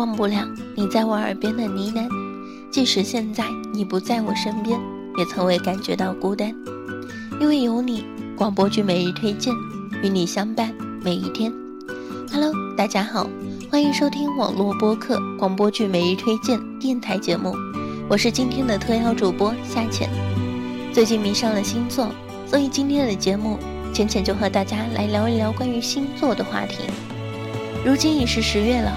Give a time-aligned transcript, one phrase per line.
[0.00, 2.08] 忘不了你在我耳边的呢喃，
[2.70, 4.80] 即使现在你不在我身边，
[5.18, 6.54] 也从未感觉到孤单，
[7.38, 8.02] 因为有你。
[8.34, 9.54] 广播剧每日推荐，
[10.02, 10.74] 与你相伴
[11.04, 11.52] 每一天。
[12.32, 13.28] Hello，大家好，
[13.70, 17.54] 欢迎收听网络播客广播剧每日推荐电台节目，
[18.08, 20.08] 我是今天的特邀主播夏浅。
[20.94, 22.08] 最近迷上了星座，
[22.46, 23.58] 所以今天的节目，
[23.92, 26.84] 浅浅就和大家来聊一聊关于星座的话题。
[27.84, 28.90] 如今已是十月了，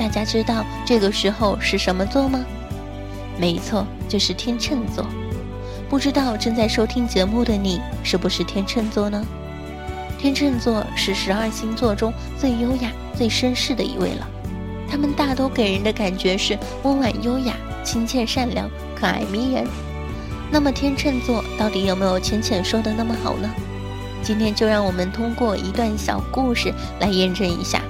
[0.00, 2.42] 大家知道这个时候是什么座吗？
[3.38, 5.04] 没错，就是天秤座。
[5.90, 9.22] 不知道正在收听节目的你是不是天秤座呢？
[10.18, 14.26] 天秤座是十二星座中最优雅、最绅士的一位了。
[14.90, 19.66] 他们大都给人的感觉是温婉优雅、亲切善良、可爱迷人。
[20.50, 23.50] 那么天秤座到底有没有浅浅说的那么好呢？
[24.22, 27.82] 今天就让我们通过一段小故事来验证一下。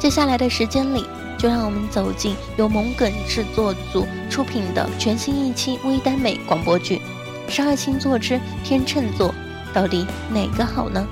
[0.00, 1.04] 接下来的时间里，
[1.40, 7.00] 就让我们走进由萌梗制作组出品的全新一期微耽美广播剧。
[7.48, 9.34] 十二星座之天秤座，
[9.72, 11.02] 到底哪个好呢？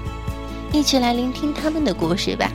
[0.70, 2.52] 一起来聆听他们的故事吧。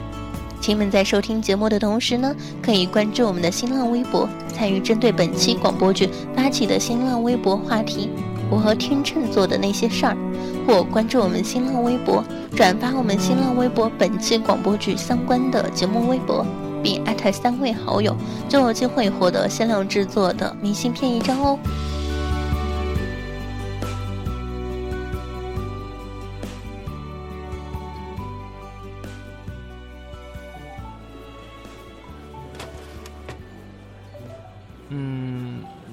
[0.60, 8.08] 亲们在收听节目的同时呢，可以关注我们的新浪微博，参与针对本期广播剧发起的新浪微博话题
[8.48, 10.16] “我和天秤座的那些事儿”，
[10.64, 12.22] 或关注我们新浪微博，
[12.56, 16.46] 转发我们新浪微博本期广播剧相关的节目微博，
[16.84, 18.14] 并艾特三位好友，
[18.46, 21.58] 就有机会获得限量制作的明信片一张哦。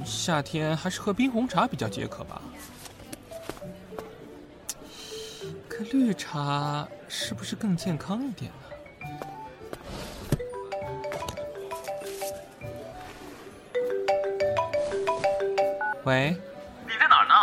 [0.04, 2.42] 夏天还是喝冰红茶比较解渴吧。
[5.68, 8.52] 可绿茶是不是更健康一点
[16.04, 16.36] 喂，
[16.88, 17.36] 你在哪儿呢？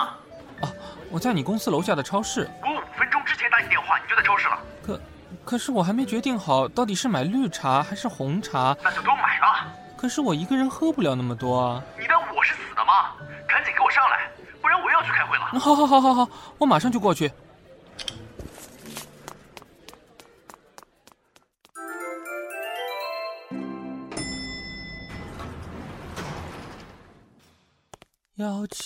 [0.62, 0.68] 哦，
[1.10, 2.50] 我在你公司楼下的超市。
[2.60, 4.58] 我五分钟之前打你电话，你就在超市了。
[4.84, 5.00] 可，
[5.44, 8.76] 可是我还没决定好到底是买绿茶还是红茶。
[8.82, 9.72] 那就都买了。
[9.96, 11.82] 可是我一个人喝不了那么多啊。
[11.96, 13.12] 你当我是死的吗？
[13.46, 14.28] 赶紧给我上来，
[14.60, 15.44] 不然我要去开会了。
[15.60, 17.30] 好好好好好，我马上就过去。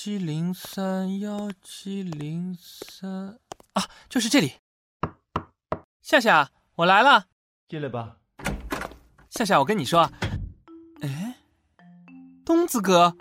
[0.04, 3.38] 七零三幺七零三
[3.74, 4.54] 啊，就是这里。
[6.00, 7.26] 夏夏，我来了，
[7.68, 8.16] 进来吧。
[9.30, 10.10] 夏夏，我跟你说。
[11.02, 11.36] 哎
[12.44, 13.14] 东子哥，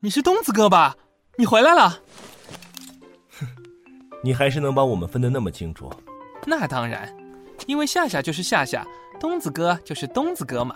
[0.00, 0.96] 你是东子哥吧？
[1.36, 1.90] 你回来了。
[3.38, 3.46] 哼，
[4.24, 5.92] 你还是能把我们分得那么清楚。
[6.46, 7.14] 那当然，
[7.66, 8.82] 因为夏夏就是夏夏，
[9.20, 10.74] 东子哥就是东子哥嘛。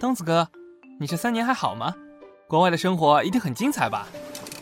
[0.00, 0.48] 东子哥，
[0.98, 1.94] 你这三年还好吗？
[2.52, 4.06] 国外的生活一定很精彩吧？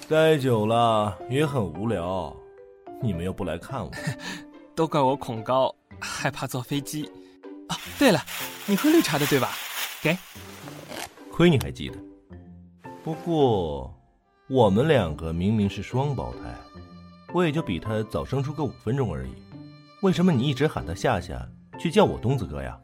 [0.09, 2.33] 待久了也很无聊。
[3.03, 3.91] 你们又不来看我，
[4.77, 7.11] 都怪我恐高，害怕坐飞机。
[7.67, 8.21] 啊，对了，
[8.67, 9.51] 你喝绿茶的对吧？
[10.01, 10.17] 给。
[11.33, 11.99] 亏你还记得，
[13.03, 13.93] 不过
[14.49, 16.55] 我们两个明明是双胞胎，
[17.35, 19.33] 我也就比他早生出个五分钟而已。
[20.03, 21.45] 为什么你一直喊他夏夏，
[21.77, 22.79] 却叫我东子哥呀？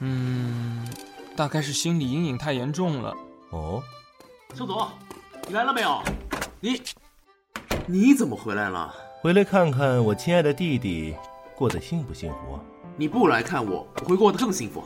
[0.00, 0.86] 嗯，
[1.34, 3.14] 大概是心理阴影太严重了。
[3.52, 3.82] 哦，
[4.58, 4.88] 邱总，
[5.46, 6.02] 你来了没有？
[6.58, 6.82] 你
[7.86, 8.92] 你怎么回来了？
[9.20, 11.14] 回来看看我亲爱的弟弟
[11.54, 12.58] 过得幸不幸福？
[12.96, 14.82] 你不来看我，我会过得更幸福。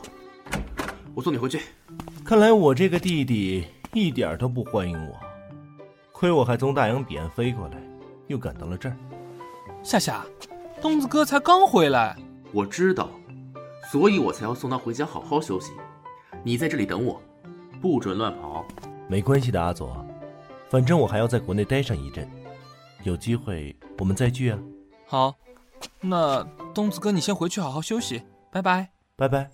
[1.15, 1.59] 我送你回去。
[2.23, 5.19] 看来我这个弟弟一点都不欢迎我，
[6.11, 7.81] 亏我还从大洋彼岸飞过来，
[8.27, 8.95] 又赶到了这儿。
[9.81, 10.23] 夏夏，
[10.83, 12.15] 东子哥才刚回来，
[12.51, 13.09] 我知道，
[13.91, 15.71] 所以我才要送他回家好好休息。
[16.43, 17.19] 你在这里等我，
[17.81, 18.63] 不准乱跑。
[19.07, 20.05] 没关系的，阿佐，
[20.69, 22.29] 反正我还要在国内待上一阵，
[23.03, 24.57] 有机会我们再聚啊。
[25.05, 25.35] 好，
[26.01, 29.49] 那东子哥你先回去好好休息，拜拜，拜拜。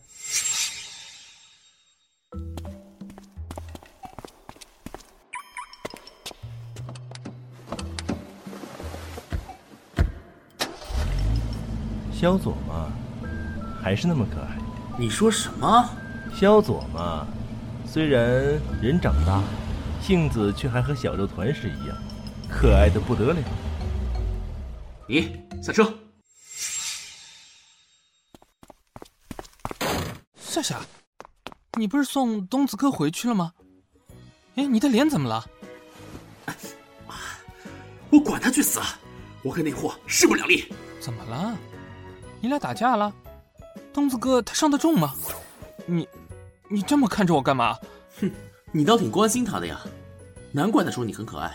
[12.13, 12.92] 萧佐嘛，
[13.81, 14.57] 还是那么可爱。
[14.98, 15.90] 你说什么？
[16.34, 17.25] 萧佐嘛，
[17.91, 18.24] 虽然
[18.80, 19.41] 人长大，
[20.00, 21.97] 性子却还和小肉团时一样，
[22.47, 23.41] 可爱的不得了。
[25.07, 25.91] 你下车。
[30.36, 30.80] 夏夏，
[31.80, 33.53] 你不是送东子哥回去了吗？
[34.53, 35.44] 哎，你的脸怎么了？
[38.12, 38.80] 我管他去死！
[39.42, 40.71] 我跟那货势不两立。
[41.00, 41.57] 怎么了？
[42.39, 43.12] 你俩打架了？
[43.92, 45.15] 东子哥他伤得重吗？
[45.88, 46.07] 你，
[46.69, 47.77] 你这么看着我干嘛？
[48.21, 48.31] 哼，
[48.71, 49.81] 你倒挺关心他的呀，
[50.51, 51.51] 难怪他说你很可爱。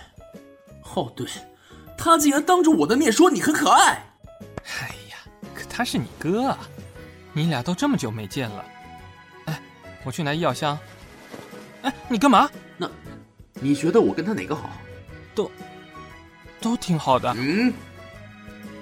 [0.95, 1.27] 哦，对，
[1.97, 4.05] 他竟然当着我的面说你很可爱。
[4.81, 5.19] 哎呀，
[5.55, 6.59] 可他是你哥啊，
[7.33, 8.65] 你俩都这么久没见了。
[9.47, 9.63] 哎，
[10.05, 10.79] 我去拿医药箱。
[11.83, 12.51] 哎，你干嘛？
[12.77, 12.91] 那，
[13.55, 14.71] 你觉得我跟他哪个好？
[15.35, 15.51] 都，
[16.61, 17.33] 都挺好的。
[17.37, 17.73] 嗯，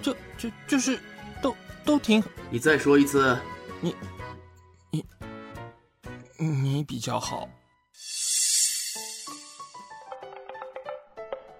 [0.00, 0.98] 就就就是，
[1.42, 2.22] 都都挺。
[2.48, 3.36] 你再说一次。
[3.80, 3.96] 你，你，
[6.42, 7.48] 你比较好。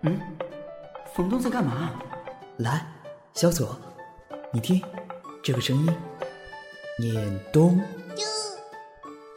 [0.02, 0.20] 嗯，
[1.14, 1.93] 冯东在干嘛？
[2.56, 2.84] 来，
[3.32, 3.79] 小左，
[4.52, 4.82] 你听，
[5.40, 5.96] 这个声音，
[6.99, 7.81] 念东。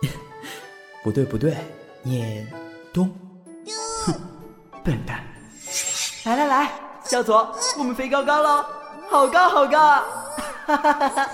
[1.03, 1.55] 不对不对，
[2.01, 2.51] 念
[2.91, 3.07] 东。
[4.03, 4.13] 哼，
[4.83, 5.23] 笨蛋。
[6.23, 6.71] 来来来，
[7.03, 8.65] 小左，我们飞高高喽，
[9.11, 10.03] 好高好高啊！
[10.65, 11.29] 哈哈哈哈。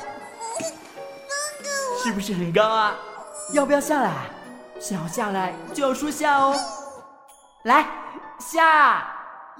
[2.03, 2.93] 是不是很高啊？
[3.51, 4.29] 要不要下来？
[4.79, 6.59] 想要下来就要说下哦。
[7.63, 7.85] 来，
[8.39, 8.97] 下。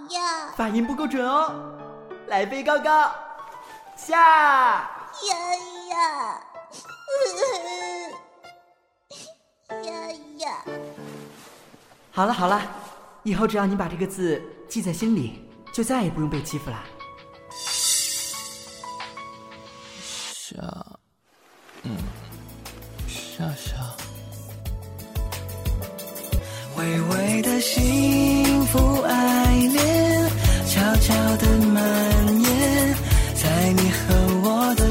[0.10, 0.50] 呀。
[0.56, 1.54] 发音不够准哦。
[2.28, 3.14] 来飞高高，
[3.96, 4.18] 下。
[4.18, 5.36] 呀
[5.90, 6.42] 呀。
[9.70, 10.50] 呀呀。
[12.12, 12.62] 好了好了，
[13.22, 16.84] 以后只要你把这个字记在心里，就再也不用被欺负了。
[20.34, 20.91] 下。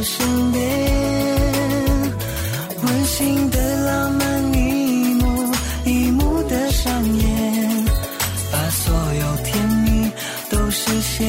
[0.03, 0.61] 身边，
[2.83, 5.53] 温馨的浪漫一幕
[5.85, 7.85] 一幕的上演，
[8.51, 10.11] 把所有甜蜜
[10.51, 11.29] 都实现，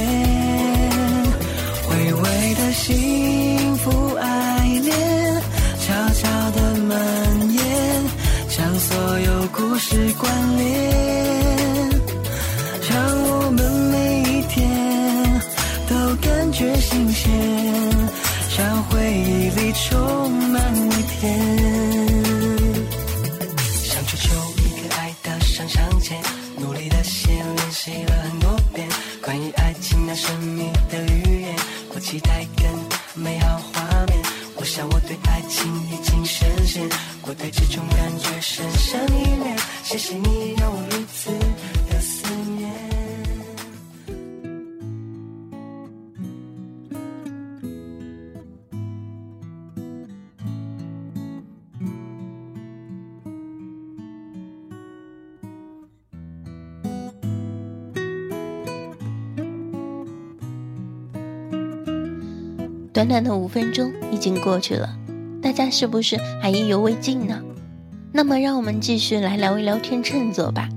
[1.89, 4.25] 微微的幸福爱
[4.83, 5.41] 恋，
[5.79, 6.61] 悄悄的。
[6.81, 6.97] 蔓
[7.53, 7.61] 延，
[8.49, 10.90] 将所有故事关联，
[63.01, 64.95] 短短的五分钟已经过去了，
[65.41, 67.41] 大家是不是还意犹未尽呢？
[68.11, 70.69] 那么让我们继续来聊一聊天秤座吧。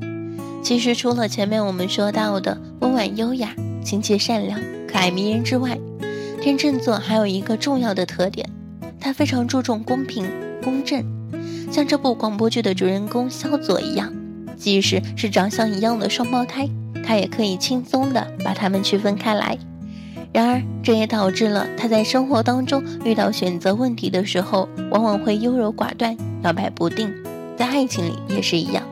[0.62, 3.54] 其实除了前面我们说到的温婉优雅、
[3.84, 5.78] 亲切善良、可爱迷人之外，
[6.40, 8.48] 天秤座还有一个重要的特点，
[8.98, 10.24] 他非常注重公平
[10.62, 11.04] 公正。
[11.70, 14.10] 像这部广播剧的主人公肖佐一样，
[14.56, 16.66] 即使是长相一样的双胞胎，
[17.06, 19.58] 他也可以轻松的把他们区分开来。
[20.34, 27.08] 然而，这也导致了他在生活当中遇到选择问题的时候，往往会优柔寡断、摇摆不定。
[27.56, 28.82] 在爱情里也是一样。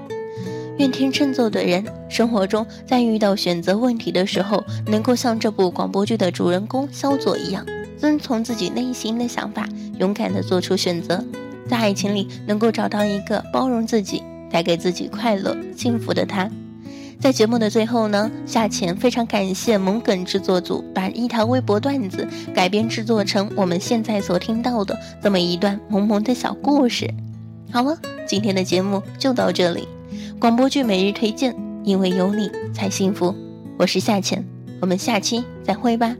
[0.78, 7.66] 愿天秤座的人生活中在遇到选择问题的时候，能够像这部广播剧的主人公肖佐一样，
[7.98, 9.68] 遵从自己内心的想法，
[9.98, 11.24] 勇敢地做出选择。
[11.68, 16.48] 在爱情里能够找到一个包容自己、带给自己快乐、幸福的他。
[17.22, 27.08] 在节目的最后呢，夏浅非常感谢萌梗制作组把一条微博段子改编制作成我们现在所听到的这么一段萌萌的小故事。
[27.70, 29.86] 好了，今天的节目就到这里。
[30.40, 33.32] 广播剧每日推荐，因为有你才幸福。
[33.78, 34.44] 我是夏浅，
[34.80, 36.16] 我们下期再会吧。